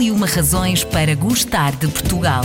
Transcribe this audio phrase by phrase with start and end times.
[0.00, 2.42] E uma razões para gostar de Portugal.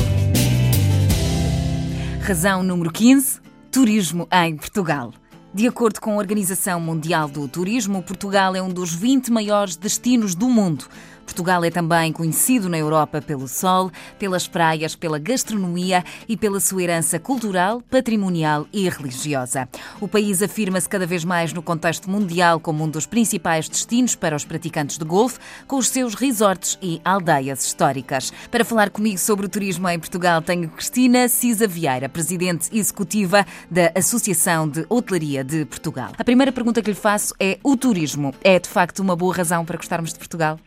[2.22, 3.40] Razão número 15:
[3.72, 5.14] Turismo em Portugal.
[5.54, 10.36] De acordo com a Organização Mundial do Turismo, Portugal é um dos 20 maiores destinos
[10.36, 10.84] do mundo.
[11.26, 16.84] Portugal é também conhecido na Europa pelo sol, pelas praias, pela gastronomia e pela sua
[16.84, 19.68] herança cultural, patrimonial e religiosa.
[20.00, 24.36] O país afirma-se cada vez mais no contexto mundial como um dos principais destinos para
[24.36, 28.32] os praticantes de golfe, com os seus resorts e aldeias históricas.
[28.52, 33.92] Para falar comigo sobre o turismo em Portugal, tenho Cristina Cisa Vieira, presidente executiva da
[33.96, 36.12] Associação de Hotelaria de Portugal.
[36.18, 39.66] A primeira pergunta que lhe faço é: o turismo é de facto uma boa razão
[39.66, 40.60] para gostarmos de Portugal?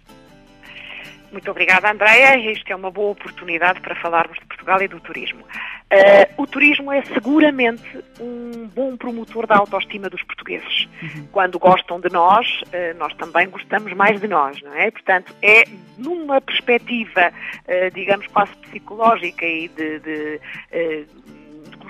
[1.31, 2.37] Muito obrigada, Andréia.
[2.51, 5.41] Isto é uma boa oportunidade para falarmos de Portugal e do turismo.
[5.41, 7.83] Uh, o turismo é seguramente
[8.21, 10.89] um bom promotor da autoestima dos portugueses.
[11.03, 11.29] Uhum.
[11.33, 14.91] Quando gostam de nós, uh, nós também gostamos mais de nós, não é?
[14.91, 15.65] Portanto, é
[15.97, 20.41] numa perspectiva, uh, digamos, quase psicológica e de, de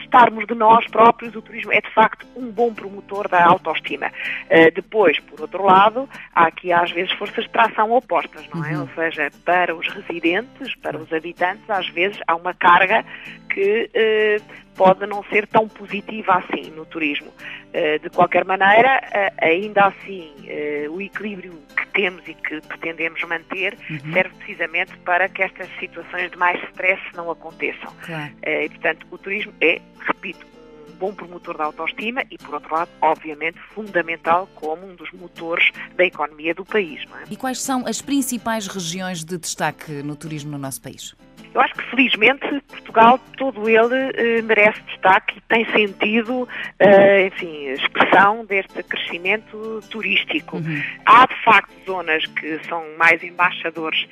[0.09, 4.07] gostarmos de nós próprios, o turismo é de facto um bom promotor da autoestima.
[4.07, 8.73] Uh, depois, por outro lado, há aqui às vezes forças de tração opostas, não é?
[8.73, 8.83] Uhum.
[8.83, 13.05] Ou seja, para os residentes, para os habitantes, às vezes há uma carga
[13.59, 14.45] que uh,
[14.77, 17.27] pode não ser tão positiva assim no turismo.
[17.27, 19.03] Uh, de qualquer maneira,
[19.43, 20.33] ainda assim,
[20.91, 24.13] o equilíbrio que temos e que pretendemos manter uhum.
[24.13, 27.93] serve precisamente para que estas situações de mais stress não aconteçam.
[28.07, 28.33] Claro.
[28.47, 30.47] e, portanto, o turismo é repito,
[30.89, 35.71] um bom promotor da autoestima e, por outro lado, obviamente, fundamental como um dos motores
[35.97, 37.03] da economia do país.
[37.03, 37.33] É?
[37.33, 41.15] E quais são as principais regiões de destaque no turismo no nosso país?
[41.59, 47.71] Eu acho que felizmente Portugal todo ele eh, merece destaque e tem sentido, eh, enfim,
[47.71, 50.59] expressão deste crescimento turístico.
[50.59, 50.83] Uhum.
[51.05, 54.07] Há de facto zonas que são mais embaixadores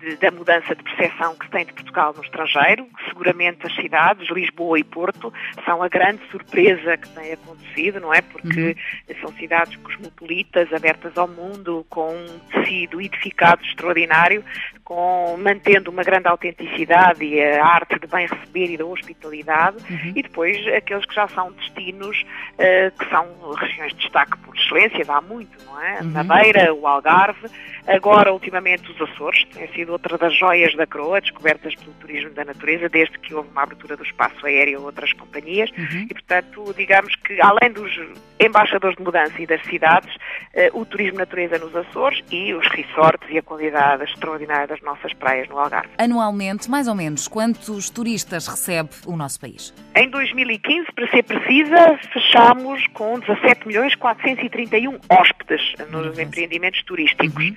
[0.00, 2.88] de, da mudança de percepção que se tem de Portugal no estrangeiro.
[3.06, 5.32] Seguramente as cidades, Lisboa e Porto,
[5.64, 8.22] são a grande surpresa que tem acontecido, não é?
[8.22, 8.76] Porque
[9.08, 9.14] uhum.
[9.20, 14.44] são cidades cosmopolitas, abertas ao mundo, com um tecido edificado extraordinário,
[14.88, 20.12] com, mantendo uma grande autenticidade e a arte de bem receber e da hospitalidade, uhum.
[20.16, 25.04] e depois aqueles que já são destinos uh, que são regiões de destaque por excelência,
[25.04, 26.00] dá muito, não é?
[26.00, 26.24] Uhum.
[26.24, 27.50] Madeira, o Algarve,
[27.86, 32.46] agora ultimamente os Açores, tem sido outra das joias da coroa, descobertas pelo turismo da
[32.46, 36.06] natureza, desde que houve uma abertura do espaço aéreo a outras companhias, uhum.
[36.08, 37.92] e portanto, digamos que além dos
[38.40, 43.28] embaixadores de mudança e das cidades, uh, o turismo natureza nos Açores e os resorts
[43.28, 45.88] e a qualidade extraordinária das nossas praias no Algarve.
[45.98, 49.74] Anualmente, mais ou menos, quantos turistas recebe o nosso país?
[49.94, 56.22] Em 2015, para ser precisa, fechamos com 17 milhões 431 hóspedes nos uhum.
[56.22, 57.44] empreendimentos turísticos.
[57.44, 57.56] Uhum.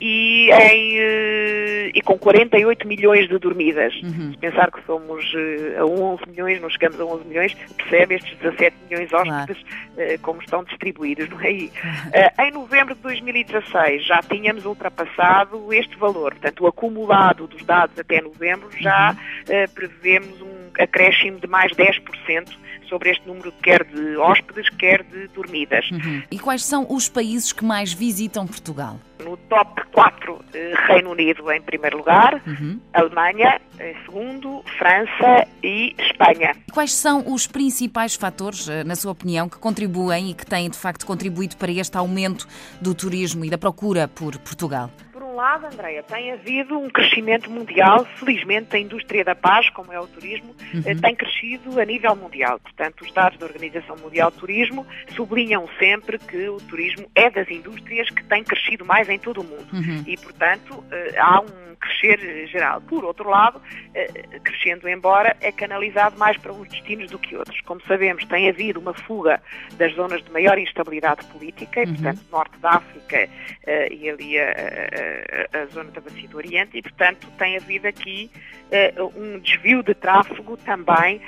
[0.00, 3.94] E, em, eh, e, com 48 milhões de dormidas.
[4.02, 4.32] Uhum.
[4.32, 8.36] Se pensar que somos eh, a 11 milhões, não chegamos a 11 milhões, percebe estes
[8.38, 10.12] 17 milhões de hóspedes claro.
[10.12, 11.46] Eh, como estão distribuídos, não é?
[11.46, 11.70] aí?
[12.40, 18.20] em novembro de 2016 já tínhamos ultrapassado este valor, portanto o acumulado dos dados até
[18.20, 19.68] novembro já uhum.
[19.74, 22.56] prevemos um acréscimo de mais 10%
[22.88, 25.90] sobre este número quer de hóspedes, quer de dormidas.
[25.90, 26.22] Uhum.
[26.30, 28.98] E quais são os países que mais visitam Portugal?
[29.24, 32.78] No top 4, eh, Reino Unido em primeiro lugar, uhum.
[32.92, 36.54] Alemanha em segundo, França e Espanha.
[36.70, 40.76] Quais são os principais fatores, eh, na sua opinião, que contribuem e que têm de
[40.76, 42.46] facto contribuído para este aumento
[42.80, 44.90] do turismo e da procura por Portugal?
[45.32, 48.04] Um lado, Andréia, tem havido um crescimento mundial.
[48.16, 50.82] Felizmente, a indústria da paz, como é o turismo, uhum.
[50.84, 52.60] Eh, tem crescido a nível mundial.
[52.60, 57.48] Portanto, os dados da Organização Mundial do Turismo sublinham sempre que o turismo é das
[57.50, 59.68] indústrias que tem crescido mais em todo o mundo.
[59.72, 60.04] Uhum.
[60.06, 62.80] E, portanto, eh, há um crescer geral.
[62.82, 63.60] Por outro lado,
[63.94, 64.06] eh,
[64.44, 67.60] crescendo embora, é canalizado mais para uns destinos do que outros.
[67.62, 69.42] Como sabemos, tem havido uma fuga
[69.76, 71.94] das zonas de maior instabilidade política, uhum.
[71.94, 73.28] portanto, norte da África
[73.90, 74.50] e ali a,
[75.52, 78.30] a, zona da Bacia do Oriente, e, portanto, tem havido aqui
[79.14, 81.20] um desvio de tráfego também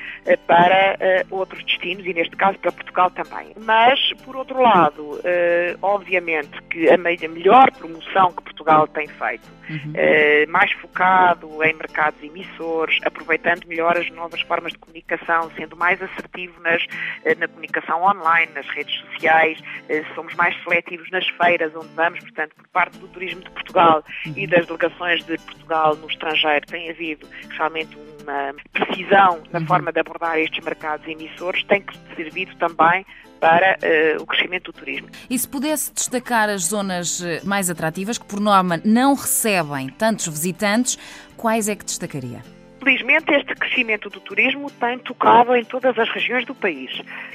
[0.47, 0.97] para
[1.31, 3.53] outros destinos, e neste caso para Portugal também.
[3.59, 5.21] Mas, por outro lado,
[5.83, 8.54] obviamente que a melhor promoção que Portugal
[8.93, 9.93] tem feito, uhum.
[10.49, 16.61] Mais focado em mercados emissores, aproveitando melhor as novas formas de comunicação, sendo mais assertivo
[16.61, 16.85] nas,
[17.25, 19.59] eh, na comunicação online, nas redes sociais,
[19.89, 24.05] eh, somos mais seletivos nas feiras onde vamos, portanto, por parte do turismo de Portugal
[24.37, 27.27] e das delegações de Portugal no estrangeiro tem havido
[27.57, 29.67] realmente um uma precisão na uhum.
[29.67, 33.07] forma de abordar estes mercados emissores, tem que servir também
[33.41, 35.09] para uh, o crescimento do turismo.
[35.29, 40.29] E se pudesse destacar as zonas eh, mais atrativas, que por norma não recebem tantos
[40.29, 40.97] visitantes,
[41.37, 42.45] quais é que destacaria?
[42.85, 46.91] Felizmente, este crescimento do turismo tem tocado em todas as regiões do país.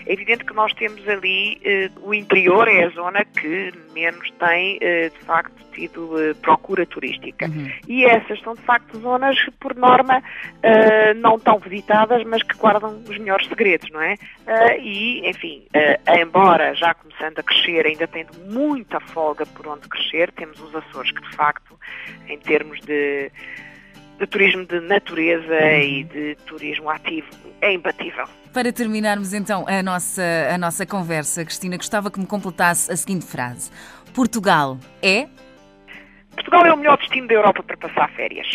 [0.05, 4.77] É evidente que nós temos ali eh, o interior, é a zona que menos tem,
[4.79, 7.47] eh, de facto, tido eh, procura turística.
[7.47, 7.67] Uhum.
[7.87, 10.21] E essas são, de facto, zonas que, por norma,
[10.61, 14.13] eh, não tão visitadas, mas que guardam os melhores segredos, não é?
[14.45, 19.89] Eh, e, enfim, eh, embora já começando a crescer, ainda tendo muita folga por onde
[19.89, 21.75] crescer, temos os Açores que, de facto,
[22.27, 23.31] em termos de
[24.19, 27.27] de turismo de natureza e de turismo ativo
[27.61, 28.25] é imbatível.
[28.53, 30.23] Para terminarmos então a nossa,
[30.53, 33.71] a nossa conversa, Cristina, gostava que me completasse a seguinte frase:
[34.13, 35.27] Portugal é?
[36.35, 38.47] Portugal é o melhor destino da Europa para passar férias.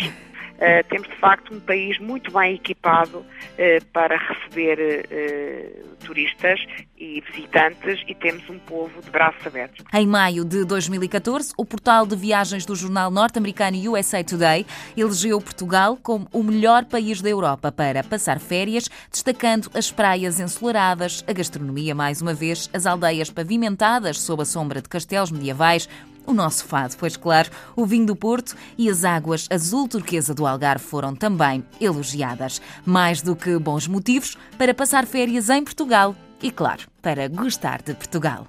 [0.55, 6.59] Uh, temos de facto um país muito bem equipado uh, para receber uh, turistas
[6.97, 9.83] e visitantes e temos um povo de braços abertos.
[9.93, 14.65] Em maio de 2014, o portal de viagens do jornal norte-americano USA Today
[14.95, 21.23] elegeu Portugal como o melhor país da Europa para passar férias, destacando as praias ensolaradas,
[21.27, 25.89] a gastronomia mais uma vez, as aldeias pavimentadas sob a sombra de castelos medievais,
[26.25, 30.45] o nosso fado, pois claro, o vinho do Porto e as águas azul turquesa do
[30.45, 32.61] Algarve foram também elogiadas.
[32.85, 37.93] Mais do que bons motivos para passar férias em Portugal e, claro, para gostar de
[37.93, 38.47] Portugal.